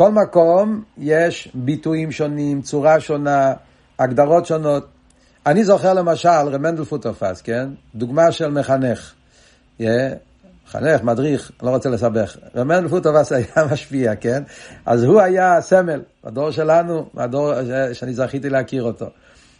[0.00, 3.52] כל מקום יש ביטויים שונים, צורה שונה,
[3.98, 4.86] הגדרות שונות.
[5.46, 7.68] אני זוכר למשל, רמנדל פוטרפס, כן?
[7.94, 9.12] דוגמה של מחנך.
[9.80, 9.84] Yeah,
[10.66, 12.36] מחנך, מדריך, לא רוצה לסבך.
[12.56, 14.42] רמנדל פוטרפס היה משפיע, כן?
[14.86, 17.52] אז הוא היה סמל, בדור שלנו, בדור
[17.92, 19.06] שאני זכיתי להכיר אותו.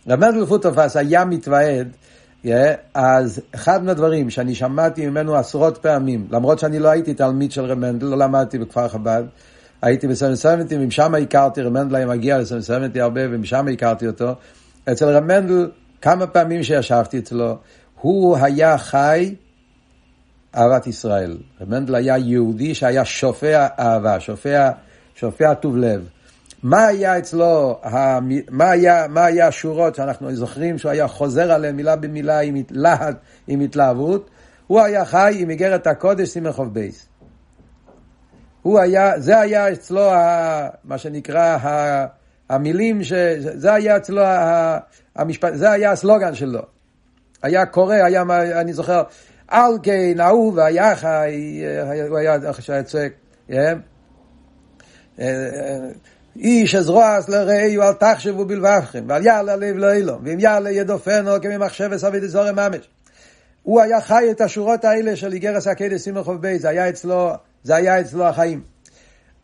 [0.08, 1.88] רמנדל פוטרפס היה מתוועד,
[2.44, 2.48] yeah,
[2.94, 8.06] אז אחד מהדברים שאני שמעתי ממנו עשרות פעמים, למרות שאני לא הייתי תלמיד של רמנדל,
[8.06, 9.22] לא למדתי בכפר חב"ד,
[9.82, 14.34] הייתי בסמסמנטי, ומשם הכרתי, רמנדל היה מגיע לסמסמנטי הרבה, ומשם הכרתי אותו.
[14.92, 15.70] אצל רמנדל,
[16.02, 17.56] כמה פעמים שישבתי אצלו,
[18.00, 19.34] הוא היה חי
[20.56, 21.38] אהבת ישראל.
[21.60, 24.70] רמנדל היה יהודי שהיה שופע אהבה, שופע,
[25.14, 26.08] שופע טוב לב.
[26.62, 27.80] מה היה אצלו,
[28.50, 33.16] מה היה, מה היה השורות שאנחנו זוכרים שהוא היה חוזר עליהן מילה במילה עם להט,
[33.48, 34.30] עם התלהבות?
[34.66, 37.09] הוא היה חי עם איגרת הקודש סימן חוב בייס.
[38.62, 42.06] הוא היה, זה היה אצלו ה, מה שנקרא ה,
[42.48, 44.78] המילים, ש, זה היה אצלו ה,
[45.16, 46.60] המשפט, זה היה הסלוגן שלו.
[47.42, 48.22] היה קורא, היה,
[48.60, 49.02] אני זוכר,
[49.48, 51.62] על כן אהוב והיה חי,
[52.08, 53.12] הוא היה שהיה צועק,
[53.50, 53.72] אה,
[55.20, 55.78] אה,
[56.36, 61.92] איש אזרועס לרעהו אל תחשבו בלבבכם, ועל יעלה לב לא אלו, ואם יעלה ידופנו כממחשב
[61.92, 62.88] עשבי דזורי ממש.
[63.62, 67.32] הוא היה חי את השורות האלה של איגרס הקדש סימן חוב בי, זה היה אצלו
[67.62, 68.60] זה היה אצלו החיים.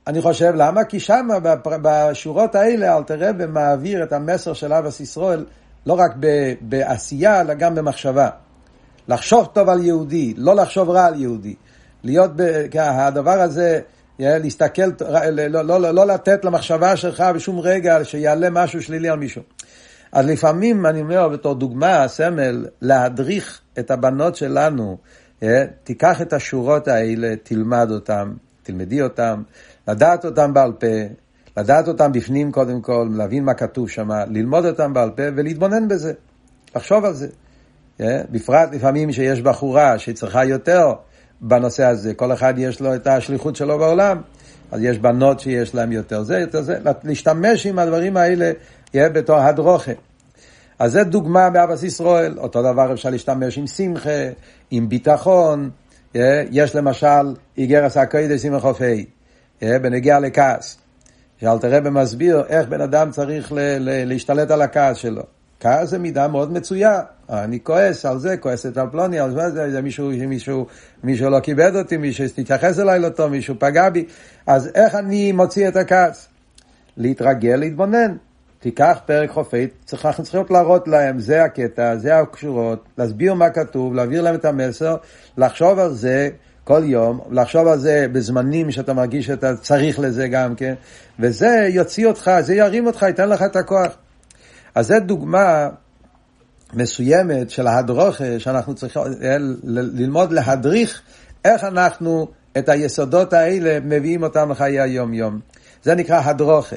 [0.06, 0.84] אני חושב, למה?
[0.84, 1.28] כי שם,
[1.64, 5.44] בשורות האלה, אלתר רבי מעביר את המסר של אבס ישראל
[5.86, 6.12] לא רק
[6.60, 8.28] בעשייה, אלא גם במחשבה.
[9.08, 11.54] לחשוב טוב על יהודי, לא לחשוב רע על יהודי.
[12.04, 12.66] להיות, ב...
[12.78, 13.80] הדבר הזה,
[14.18, 14.82] להסתכל,
[15.30, 19.42] לא, לא, לא, לא לתת למחשבה שלך בשום רגע שיעלה משהו שלילי על מישהו.
[20.12, 25.25] אז לפעמים, אני אומר, בתור דוגמה, סמל, להדריך את הבנות שלנו אה,
[25.84, 29.42] תיקח את השורות האלה, תלמד אותן, תלמדי אותן,
[29.88, 30.86] לדעת אותן בעל פה,
[31.56, 36.12] לדעת אותן בפנים קודם כל, להבין מה כתוב שם, ללמוד אותן בעל פה ולהתבונן בזה,
[36.76, 37.28] לחשוב על זה.
[38.00, 40.92] אה, בפרט לפעמים שיש בחורה שצריכה יותר
[41.40, 44.20] בנושא הזה, כל אחד יש לו את השליחות שלו בעולם,
[44.72, 48.52] אז יש בנות שיש להן יותר זה, יותר זה, להשתמש עם הדברים האלה
[48.94, 49.92] יהיה בתור הדרוכה.
[50.78, 54.30] אז זה דוגמה באבס ישראל, אותו דבר אפשר להשתמש עם שמחה,
[54.70, 55.70] עם ביטחון,
[56.16, 59.06] אה, יש למשל איגרס הקוידס עם החופי,
[59.62, 60.78] אה, בנגיע לכעס,
[61.40, 65.22] שאלתר רבי מסביר איך בן אדם צריך ל- ל- להשתלט על הכעס שלו.
[65.60, 67.00] כעס זה מידה מאוד מצויה.
[67.30, 70.66] אני כועס על זה, כועסת על פלוני, על זה, זה מישהו, מישהו,
[71.04, 74.04] מישהו לא כיבד אותי, מישהו התייחס אליי לא טוב, מישהו פגע בי.
[74.46, 76.28] אז איך אני מוציא את הכעס?
[76.96, 78.16] להתרגל, להתבונן.
[78.66, 79.66] תיקח פרק חופי,
[80.04, 84.96] אנחנו צריכים להראות להם, זה הקטע, זה הקשורות, להסביר מה כתוב, להעביר להם את המסר,
[85.38, 86.28] לחשוב על זה
[86.64, 90.74] כל יום, לחשוב על זה בזמנים שאתה מרגיש שאתה צריך לזה גם כן,
[91.20, 93.92] וזה יוציא אותך, זה ירים אותך, ייתן לך את הכוח.
[94.74, 95.68] אז זו דוגמה
[96.74, 99.02] מסוימת של ההדרוכה, שאנחנו צריכים
[99.64, 101.02] ללמוד להדריך
[101.44, 105.40] איך אנחנו את היסודות האלה מביאים אותם לחיי היום-יום.
[105.82, 106.76] זה נקרא הדרוכה.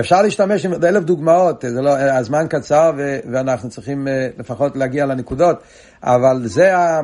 [0.00, 5.06] אפשר להשתמש עם אלף דוגמאות, זה לא, הזמן קצר ו, ואנחנו צריכים אה, לפחות להגיע
[5.06, 5.62] לנקודות,
[6.02, 7.00] אבל זה ה...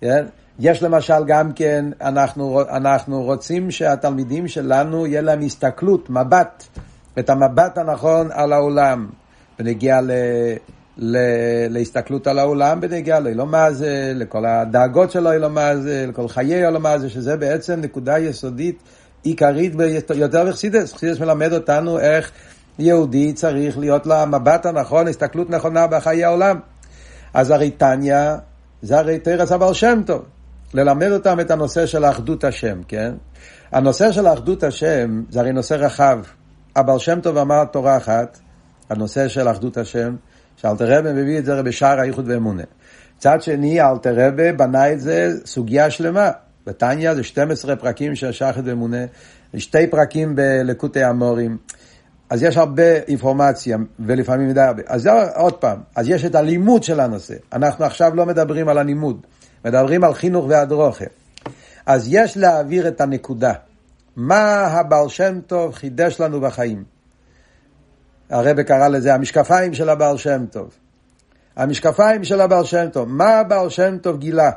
[0.00, 0.24] כן?
[0.58, 6.64] יש למשל גם כן, אנחנו, אנחנו רוצים שהתלמידים שלנו יהיה להם הסתכלות, מבט,
[7.18, 9.06] את המבט הנכון על העולם,
[9.58, 10.10] בנגיע ל...
[11.70, 16.80] להסתכלות על העולם בנגיע לא מה זה, לכל הדאגות לא מה זה, לכל חיי לא
[16.80, 18.82] מה זה, שזה בעצם נקודה יסודית
[19.22, 20.92] עיקרית ביותר בחסידס.
[20.92, 22.30] חסידס מלמד אותנו איך
[22.78, 26.60] יהודי צריך להיות לו המבט הנכון, הסתכלות נכונה בחיי העולם.
[27.34, 28.36] אז הרי טניה
[28.82, 30.24] זה הרי תרס הבעל שם טוב.
[30.74, 33.14] ללמד אותם את הנושא של אחדות השם, כן?
[33.72, 36.18] הנושא של אחדות השם זה הרי נושא רחב.
[36.76, 38.38] הבעל שם טוב אמר תורה אחת,
[38.90, 40.16] הנושא של אחדות השם,
[40.56, 42.62] שאלתר רבי מביא את זה בשער האיחוד ואמונה.
[43.16, 46.30] מצד שני, אלתר רבי בנה את זה סוגיה שלמה.
[46.66, 49.04] בתניא זה 12 פרקים של שחד ואמונה,
[49.56, 51.56] שתי פרקים בלקוטי המורים.
[52.30, 54.82] אז יש הרבה אינפורמציה, ולפעמים מדי הרבה.
[54.86, 57.34] אז זה עוד פעם, אז יש את הלימוד של הנושא.
[57.52, 59.26] אנחנו עכשיו לא מדברים על הלימוד,
[59.64, 61.04] מדברים על חינוך והדרוכה.
[61.86, 63.52] אז יש להעביר את הנקודה.
[64.16, 66.84] מה הבעל שם טוב חידש לנו בחיים?
[68.30, 70.70] הרב קרא לזה המשקפיים של הבעל שם טוב.
[71.56, 73.08] המשקפיים של הבעל שם טוב.
[73.08, 74.50] מה הבעל שם טוב גילה?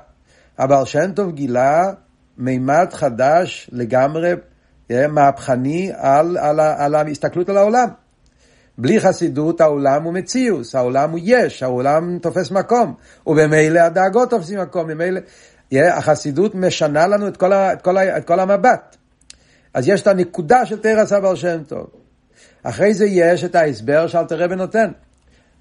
[0.57, 1.91] הבעל שם טוב גילה
[2.37, 4.33] מימד חדש לגמרי,
[4.91, 7.87] אה, מהפכני, על, על, על ההסתכלות על העולם.
[8.77, 12.93] בלי חסידות העולם הוא מציאוס, העולם הוא יש, העולם תופס מקום,
[13.27, 15.19] ובמילא הדאגות תופסים מקום, ממילא
[15.73, 18.95] אה, החסידות משנה לנו את כל, ה, את, כל ה, את כל המבט.
[19.73, 21.87] אז יש את הנקודה של תרס הבעל שם טוב.
[22.63, 24.91] אחרי זה יש את ההסבר שאלתר רבי נותן,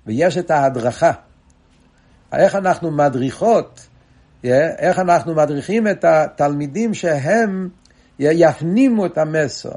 [0.07, 1.13] ויש את ההדרכה.
[2.33, 3.87] איך אנחנו מדריכות
[4.79, 7.69] איך אנחנו מדריכים את התלמידים שהם
[8.19, 9.73] יפנימו את המסר.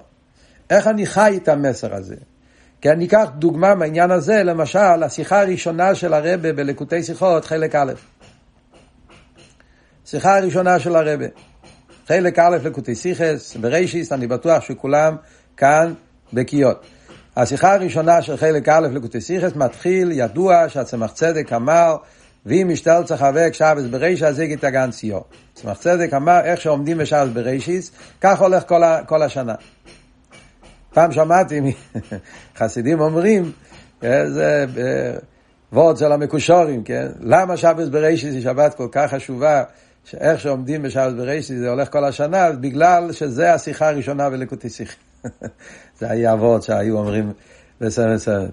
[0.70, 2.16] איך אני חי את המסר הזה.
[2.82, 7.94] כי אני אקח דוגמה מהעניין הזה, למשל, השיחה הראשונה של הרבה בלקוטי שיחות, חלק א'.
[10.06, 11.26] שיחה הראשונה של הרבה.
[12.08, 15.16] חלק א' לקוטי שיחס, ברישיס, אני בטוח שכולם
[15.58, 15.94] כאן
[16.34, 16.86] בקיאות.
[17.36, 21.96] השיחה הראשונה של חלק א' לקוטי שיחס מתחיל, ידוע שהצמח צדק אמר
[22.46, 25.24] ואם משתל צריך אבק שבס ברישא זיג תגן ציור.
[25.54, 29.56] צמח צדק אמר איך שעומדים בשבס ברישיס, כך הולך כל, ה, כל השנה.
[30.94, 31.62] פעם שמעתי
[32.58, 33.52] חסידים אומרים,
[34.02, 35.14] זה אה,
[35.74, 37.08] וורד של המקושורים, כן?
[37.20, 39.64] למה שבס ברישיס היא שבת כל כך חשובה,
[40.04, 44.96] שאיך שעומדים בשבס ברישיס זה הולך כל השנה, בגלל שזה השיחה הראשונה בלקוטי שיח.
[46.00, 47.34] זה היה וורד שהיו אומרים
[47.82, 48.48] בסדר בסדר.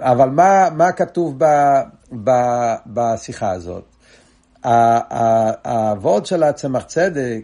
[0.00, 1.44] אבל מה, מה כתוב ב,
[2.86, 3.84] בשיחה הזאת?
[5.64, 7.42] הוורד של הצמח צדק,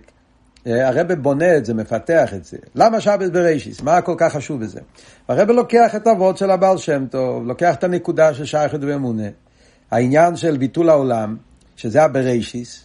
[0.66, 2.57] אה, הרב בונה את זה, מפתח את זה.
[2.74, 3.83] למה שבת ברישיס?
[3.83, 4.81] מה כל כך חשוב בזה?
[5.28, 9.28] הרב לוקח את הוורד של הבעל שם טוב, לוקח את הנקודה של שייכת ואמונה,
[9.90, 11.37] העניין של ביטול העולם,
[11.76, 12.85] שזה הברישיס,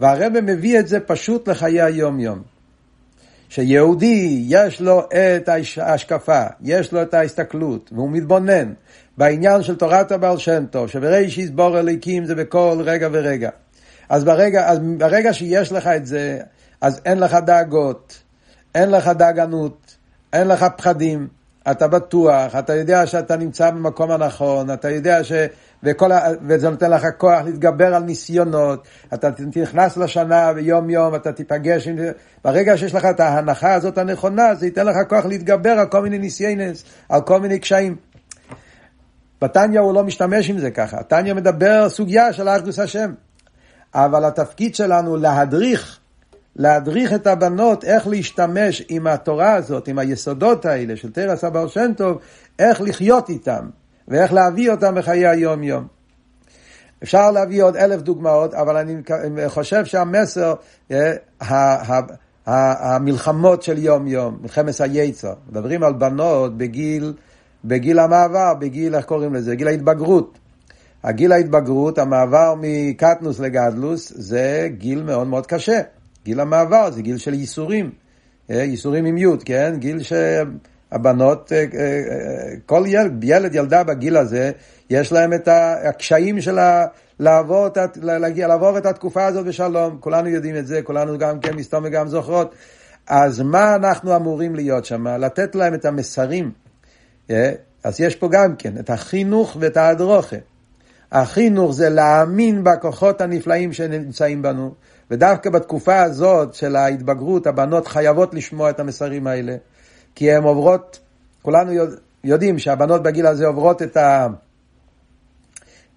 [0.00, 2.42] והרב מביא את זה פשוט לחיי היום-יום.
[3.48, 8.72] שיהודי יש לו את ההשקפה, יש לו את ההסתכלות, והוא מתבונן
[9.18, 13.50] בעניין של תורת הבעל שם טוב, שבראשיס בור אליקים זה בכל רגע ורגע.
[14.08, 16.38] אז ברגע, אז ברגע שיש לך את זה,
[16.80, 18.22] אז אין לך דאגות,
[18.74, 19.96] אין לך דאגנות,
[20.32, 21.28] אין לך פחדים,
[21.70, 25.32] אתה בטוח, אתה יודע שאתה נמצא במקום הנכון, אתה יודע ש...
[25.82, 26.28] וכל ה...
[26.42, 31.96] וזה נותן לך כוח להתגבר על ניסיונות, אתה נכנס לשנה ויום יום אתה תיפגש עם...
[32.44, 36.18] ברגע שיש לך את ההנחה הזאת הנכונה, זה ייתן לך כוח להתגבר על כל מיני
[36.18, 38.11] ניסיונס, על כל מיני קשיים.
[39.42, 43.12] בתניא הוא לא משתמש עם זה ככה, התניא מדבר סוגיה של אחדוס השם.
[43.94, 45.98] אבל התפקיד שלנו להדריך,
[46.56, 51.92] להדריך את הבנות איך להשתמש עם התורה הזאת, עם היסודות האלה של תרס אבר שם
[51.96, 52.18] טוב,
[52.58, 53.68] איך לחיות איתם.
[54.08, 55.86] ואיך להביא אותם בחיי היום-יום.
[57.02, 58.96] אפשר להביא עוד אלף דוגמאות, אבל אני
[59.48, 60.54] חושב שהמסר,
[60.90, 61.12] אה,
[62.46, 67.12] המלחמות של יום-יום, מלחמת היצר, מדברים על בנות בגיל
[67.64, 69.54] בגיל המעבר, בגיל, איך קוראים לזה?
[69.54, 70.38] גיל ההתבגרות.
[71.04, 75.80] הגיל ההתבגרות, המעבר מקטנוס לגדלוס, זה גיל מאוד מאוד קשה.
[76.24, 77.90] גיל המעבר זה גיל של ייסורים.
[78.50, 79.74] אה, ייסורים עם י', כן?
[79.78, 81.64] גיל שהבנות, אה,
[82.66, 84.50] כל ילד, ילד, ילדה בגיל הזה,
[84.90, 85.48] יש להם את
[85.84, 86.86] הקשיים של ה...
[87.18, 87.68] לעבור,
[88.02, 89.96] להגיע, לעבור את התקופה הזאת בשלום.
[90.00, 92.54] כולנו יודעים את זה, כולנו גם כן מסתום וגם זוכרות.
[93.06, 95.06] אז מה אנחנו אמורים להיות שם?
[95.06, 96.50] לתת להם את המסרים.
[97.30, 97.52] אה?
[97.84, 100.36] אז יש פה גם כן את החינוך ואת ההדרוכה.
[101.12, 104.74] החינוך זה להאמין בכוחות הנפלאים שנמצאים בנו,
[105.10, 109.56] ודווקא בתקופה הזאת של ההתבגרות, הבנות חייבות לשמוע את המסרים האלה,
[110.14, 111.00] כי הן עוברות,
[111.42, 111.72] כולנו
[112.24, 113.96] יודעים שהבנות בגיל הזה עוברות את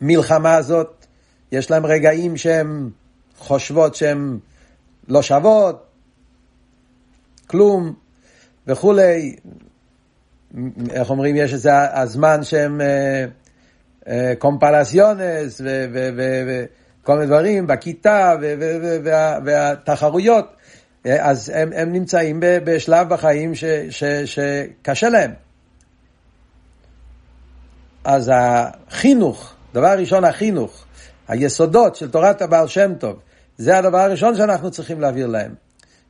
[0.01, 1.05] המלחמה הזאת,
[1.51, 2.89] יש להן רגעים שהן
[3.37, 4.39] חושבות שהן
[5.07, 5.85] לא שוות,
[7.47, 7.93] כלום
[8.67, 9.35] וכולי.
[10.91, 13.25] איך אומרים, יש איזה הזמן שהם אה,
[14.07, 18.35] אה, קומפלסיונס וכל מיני דברים בכיתה
[19.03, 20.45] וה, והתחרויות,
[21.05, 25.31] אה, אז הם, הם נמצאים בשלב בחיים ש, ש, שקשה להם.
[28.03, 30.85] אז החינוך, דבר ראשון החינוך,
[31.27, 33.19] היסודות של תורת הבעל שם טוב,
[33.57, 35.55] זה הדבר הראשון שאנחנו צריכים להעביר להם.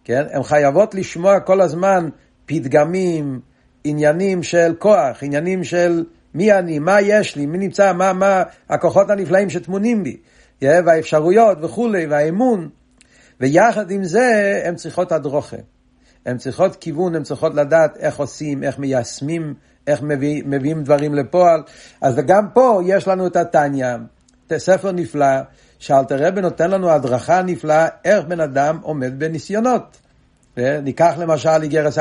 [0.03, 0.25] כן?
[0.31, 2.09] הן חייבות לשמוע כל הזמן
[2.45, 3.39] פתגמים,
[3.85, 9.09] עניינים של כוח, עניינים של מי אני, מה יש לי, מי נמצא, מה, מה הכוחות
[9.09, 10.17] הנפלאים שטמונים בי,
[10.61, 12.69] והאפשרויות וכולי, והאמון.
[13.39, 15.57] ויחד עם זה, הן צריכות הדרוכה.
[16.25, 19.53] הן צריכות כיוון, הן צריכות לדעת איך עושים, איך מיישמים,
[19.87, 21.63] איך מביא, מביאים דברים לפועל.
[22.01, 23.87] אז גם פה יש לנו את התניא,
[24.57, 25.37] ספר נפלא,
[25.79, 29.97] שאלתר רבי נותן לנו הדרכה נפלאה איך בן אדם עומד בניסיונות.
[30.57, 31.97] ניקח למשל איגרס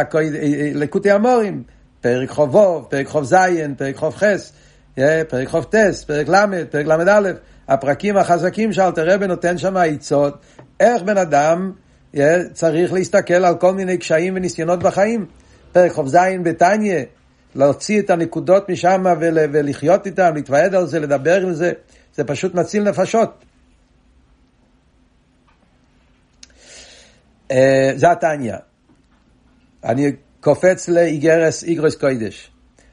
[0.75, 1.63] לקוטי המורים,
[2.05, 4.53] פרק חובוב, פרק חוב זין, פרק חוב חס,
[5.29, 7.33] פרק חוב טס, פרק ל', פרק ל"א,
[7.69, 10.35] הפרקים החזקים שאלתר רבי נותן שם עצות,
[10.81, 11.73] איך בן אדם
[12.53, 15.27] צריך להסתכל על כל מיני קשיים וניסיונות בחיים.
[15.73, 17.05] פרק חוב זין בתניא,
[17.55, 19.05] להוציא את הנקודות משם
[19.53, 21.73] ולחיות איתם, להתוועד על זה, לדבר על זה,
[22.15, 23.45] זה פשוט מציל נפשות.
[27.51, 28.57] אה, זה התניא.
[29.85, 30.13] אני
[30.45, 32.51] קופץ לאיגרס איגרס קוידש.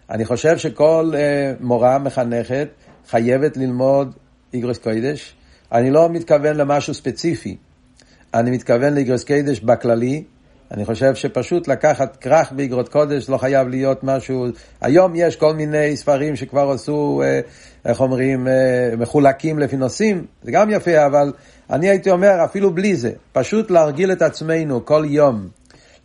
[0.09, 2.67] אני חושב שכל uh, מורה מחנכת
[3.09, 4.15] חייבת ללמוד
[4.53, 5.35] איגרס קוידש.
[5.71, 7.57] אני לא מתכוון למשהו ספציפי.
[8.33, 10.23] אני מתכוון לאיגרס קוידש בכללי.
[10.71, 14.45] אני חושב שפשוט לקחת כרך באיגרות קודש לא חייב להיות משהו...
[14.81, 17.39] היום יש כל מיני ספרים שכבר עשו, אה,
[17.85, 18.47] איך אומרים,
[18.97, 21.33] מחולקים לפי נושאים, זה גם יפה, אבל
[21.69, 25.47] אני הייתי אומר, אפילו בלי זה, פשוט להרגיל את עצמנו כל יום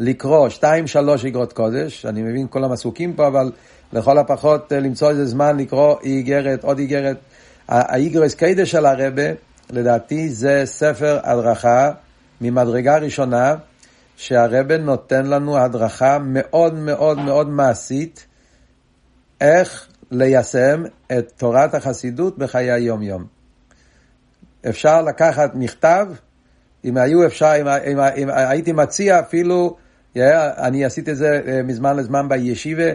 [0.00, 3.52] לקרוא שתיים, שלוש איגרות קודש, אני מבין כל המסוקים פה, אבל
[3.92, 7.16] לכל הפחות אה, למצוא איזה זמן לקרוא איגרת, עוד איגרת.
[7.68, 9.22] האיגרס קיידש של הרבה,
[9.70, 11.90] לדעתי זה ספר הדרכה
[12.40, 13.54] ממדרגה ראשונה,
[14.16, 18.26] שהרבה נותן לנו הדרכה מאוד מאוד מאוד מעשית,
[19.40, 20.82] איך ליישם
[21.18, 23.24] את תורת החסידות בחיי היום-יום.
[24.68, 26.06] אפשר לקחת מכתב,
[26.84, 29.76] אם היו אפשר, אם, אם, אם הייתי מציע אפילו,
[30.16, 32.90] yeah, אני עשיתי את זה אה, מזמן לזמן בישיבה,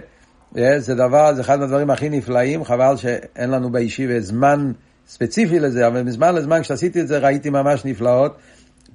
[0.56, 4.72] yeah, זה דבר, זה אחד מהדברים הכי נפלאים, חבל שאין לנו בישיבה זמן
[5.08, 8.38] ספציפי לזה, אבל מזמן לזמן כשעשיתי את זה ראיתי ממש נפלאות,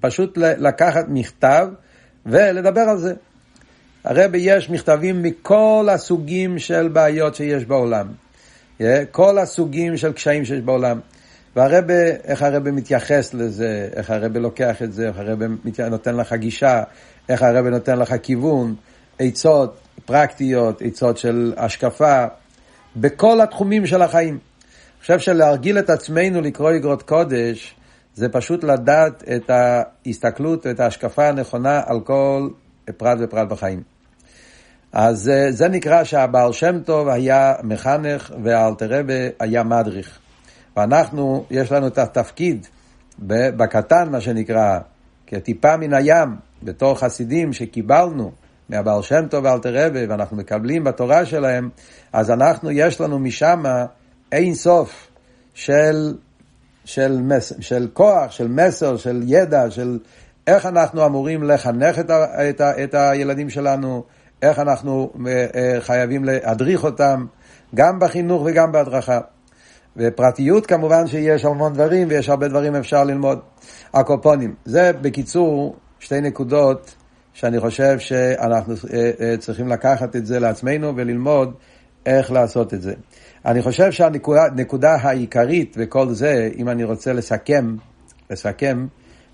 [0.01, 1.69] פשוט לקחת מכתב
[2.27, 3.15] ולדבר על זה.
[4.05, 8.07] הרי יש מכתבים מכל הסוגים של בעיות שיש בעולם.
[8.81, 11.01] Yeah, כל הסוגים של קשיים שיש בעולם.
[11.57, 15.47] והרבה, איך הרבה מתייחס לזה, איך הרבה לוקח את זה, איך הרבה
[15.91, 16.83] נותן לך גישה,
[17.29, 18.75] איך הרבה נותן לך כיוון,
[19.19, 22.25] עצות פרקטיות, עצות של השקפה,
[22.97, 24.35] בכל התחומים של החיים.
[24.35, 27.75] אני חושב שלהרגיל את עצמנו לקרוא אגרות קודש,
[28.15, 32.49] זה פשוט לדעת את ההסתכלות ואת ההשקפה הנכונה על כל
[32.97, 33.83] פרט ופרט בחיים.
[34.93, 40.19] אז אה, זה נקרא שהבעל שם טוב היה מחנך והאלתרבה היה מדריך.
[40.77, 42.67] ואנחנו, יש לנו את התפקיד
[43.19, 44.79] בקטן, מה שנקרא,
[45.27, 48.33] כטיפה מן הים, בתור חסידים שקיבלנו
[48.69, 51.69] מהבעל שם טוב ואלתר רבי, ואנחנו מקבלים בתורה שלהם,
[52.13, 53.63] אז אנחנו, יש לנו משם
[54.33, 55.09] אין סוף
[55.55, 56.15] של,
[56.85, 59.99] של, מס, של כוח, של מסר, של ידע, של
[60.47, 64.05] איך אנחנו אמורים לחנך את, ה, את, ה, את הילדים שלנו,
[64.43, 67.27] איך אנחנו אה, אה, חייבים להדריך אותם,
[67.75, 69.21] גם בחינוך וגם בהדרכה.
[69.97, 73.39] ופרטיות כמובן שיש המון דברים ויש הרבה דברים אפשר ללמוד.
[73.95, 74.55] הקופונים.
[74.65, 75.77] זה בקיצור
[76.07, 76.95] שתי נקודות
[77.33, 81.55] שאני חושב שאנחנו אה, אה, צריכים לקחת את זה לעצמנו וללמוד
[82.07, 82.95] איך לעשות את זה.
[83.45, 87.77] אני חושב שהנקודה העיקרית בכל זה, אם אני רוצה לסכם,
[88.31, 88.87] לסכם,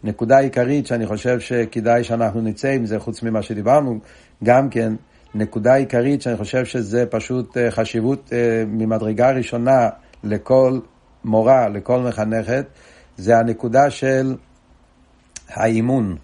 [0.04, 3.98] נקודה עיקרית שאני חושב שכדאי שאנחנו נצא עם זה, חוץ ממה שדיברנו,
[4.44, 4.92] גם כן,
[5.34, 8.32] נקודה עיקרית שאני חושב שזה פשוט אה, חשיבות
[8.66, 9.88] ממדרגה ראשונה
[10.24, 10.78] לכל
[11.24, 12.64] מורה, לכל מחנכת,
[13.16, 14.36] זה הנקודה של
[15.48, 16.16] האימון.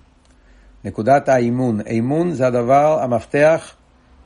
[0.89, 1.81] נקודת האימון.
[1.87, 3.75] אימון זה הדבר, המפתח,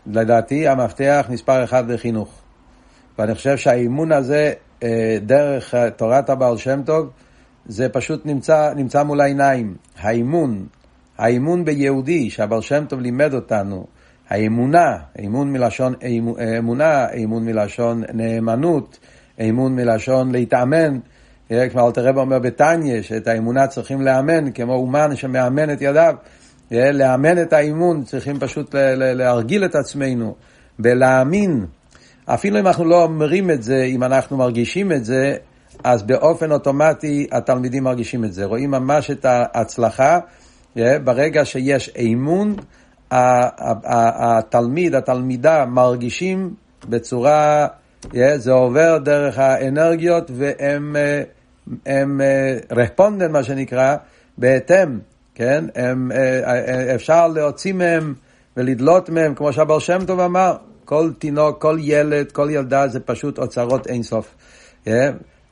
[0.06, 2.40] לדעתי, המפתח מספר אחד בחינוך.
[3.18, 4.52] ואני חושב שהאימון הזה,
[4.82, 7.10] אה, דרך תורת הבעל שם טוב,
[7.66, 9.74] זה פשוט נמצא, נמצא מול העיניים.
[9.98, 10.66] האימון,
[11.18, 13.86] האימון ביהודי, שהבעל שם טוב לימד אותנו,
[14.28, 15.94] האמונה, אמון מלשון
[16.58, 18.98] אמונה, אמון מלשון נאמנות,
[19.40, 20.98] אמון מלשון להתאמן.
[21.50, 26.14] אה, כמו אלתר רב אומר בתניא, שאת האמונה צריכים לאמן, כמו אומן שמאמן את ידיו.
[26.72, 30.34] אה, לאמן את האימון, צריכים פשוט להרגיל את עצמנו
[30.78, 31.66] בלהאמין.
[32.26, 35.36] אפילו אם אנחנו לא אומרים את זה, אם אנחנו מרגישים את זה,
[35.84, 38.44] אז באופן אוטומטי התלמידים מרגישים את זה.
[38.44, 40.18] רואים ממש את ההצלחה
[40.78, 42.56] אה, ברגע שיש אמון.
[43.84, 46.54] התלמיד, התלמידה, מרגישים
[46.88, 47.66] בצורה,
[48.36, 50.96] זה עובר דרך האנרגיות והם
[51.86, 52.20] הם
[52.70, 53.96] רספונדנט, מה שנקרא,
[54.38, 54.98] בהתאם,
[55.34, 55.64] כן?
[55.74, 56.10] הם,
[56.94, 58.14] אפשר להוציא מהם
[58.56, 63.38] ולדלות מהם, כמו שהבר שם טוב אמר, כל תינוק, כל ילד, כל ילדה זה פשוט
[63.38, 64.34] אוצרות אינסוף.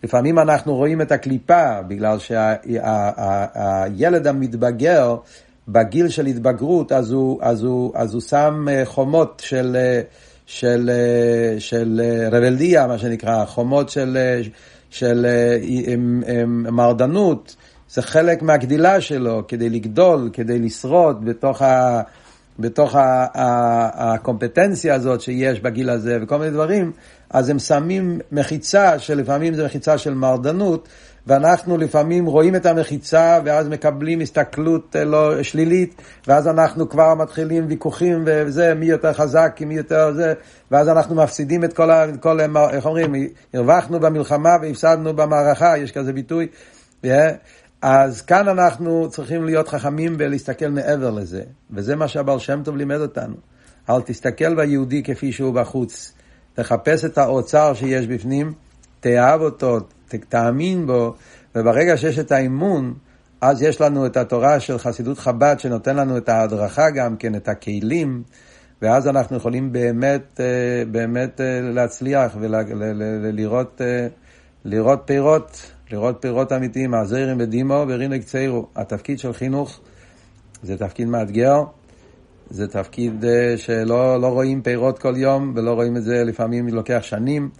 [0.04, 5.16] לפעמים אנחנו רואים את הקליפה, בגלל שהילד המתבגר,
[5.68, 10.00] בגיל של התבגרות, אז הוא, אז הוא, אז הוא שם אה, חומות של, אה,
[10.46, 12.00] של, אה, של
[12.32, 14.18] רבלדיה, מה שנקרא, חומות של,
[14.90, 15.26] של
[16.46, 17.56] מרדנות.
[17.92, 22.02] זה חלק מהגדילה שלו, כדי לגדול, כדי לשרוד בתוך, ה,
[22.58, 26.92] בתוך ה, ה, הקומפטנציה הזאת שיש בגיל הזה וכל מיני דברים,
[27.30, 30.88] אז הם שמים מחיצה, שלפעמים זה מחיצה של מרדנות,
[31.26, 37.64] ואנחנו לפעמים רואים את המחיצה ואז מקבלים הסתכלות אה, לא שלילית, ואז אנחנו כבר מתחילים
[37.68, 40.34] ויכוחים וזה, מי יותר חזק, מי יותר זה,
[40.70, 42.40] ואז אנחנו מפסידים את כל, ה, כל
[42.72, 43.14] איך אומרים,
[43.54, 46.46] הרווחנו במלחמה והפסדנו במערכה, יש כזה ביטוי.
[47.04, 47.08] Yeah.
[47.82, 53.00] אז כאן אנחנו צריכים להיות חכמים ולהסתכל מעבר לזה, וזה מה שהבעל שם טוב לימד
[53.00, 53.34] אותנו.
[53.90, 56.12] אל תסתכל ביהודי כפי שהוא בחוץ,
[56.54, 58.52] תחפש את האוצר שיש בפנים,
[59.00, 59.78] תאהב אותו,
[60.28, 61.14] תאמין בו,
[61.54, 62.94] וברגע שיש את האמון,
[63.40, 67.48] אז יש לנו את התורה של חסידות חב"ד שנותן לנו את ההדרכה גם כן, את
[67.48, 68.22] הכלים,
[68.82, 73.80] ואז אנחנו יכולים באמת, אה, באמת אה, להצליח ולראות
[74.64, 78.66] לראות פירות, לראות פירות אמיתיים, הזעירים בדימו ורינו קצרו.
[78.76, 79.80] התפקיד של חינוך
[80.62, 81.62] זה תפקיד מאתגר,
[82.50, 86.98] זה תפקיד אה, שלא לא רואים פירות כל יום, ולא רואים את זה, לפעמים לוקח
[87.02, 87.50] שנים,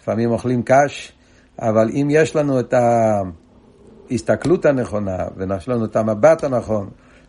[0.00, 1.12] לפעמים אוכלים קש,
[1.58, 2.74] אבל אם יש לנו את
[4.10, 6.88] ההסתכלות הנכונה, ויש לנו את המבט הנכון,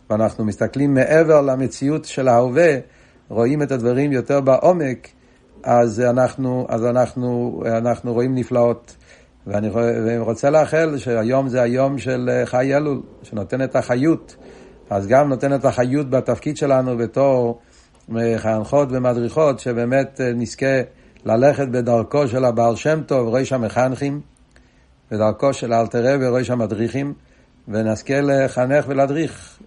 [0.10, 2.76] ואנחנו מסתכלים מעבר למציאות של ההווה,
[3.30, 5.08] רואים את הדברים יותר בעומק,
[5.64, 8.97] אז אנחנו, אז אנחנו, אנחנו רואים נפלאות.
[9.48, 14.36] ואני רוצה לאחל שהיום זה היום של חי אלול, שנותן את החיות.
[14.90, 17.60] אז גם נותן את החיות בתפקיד שלנו בתור
[18.10, 20.82] מחנכות ומדריכות, שבאמת נזכה
[21.26, 24.22] ללכת בדרכו של הבעל שם טוב, ראש המחנכים,
[25.12, 27.14] בדרכו של אלתר רבי, ראש המדריכים,
[27.68, 29.60] ונזכה לחנך ולהדריך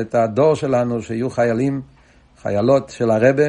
[0.00, 1.82] את הדור שלנו, שיהיו חיילים,
[2.42, 3.44] חיילות של הרבה,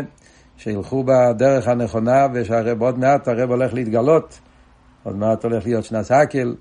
[0.58, 4.40] שילכו בדרך הנכונה, ושהרב עוד מעט הרב הולך להתגלות,
[5.08, 6.56] עוד מעט הולך להיות שנס הקל,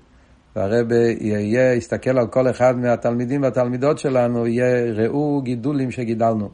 [0.55, 0.91] והרב
[1.21, 6.49] יהיה, יסתכל על כל אחד מהתלמידים והתלמידות שלנו, יהיה ראו גידולים שגידלנו.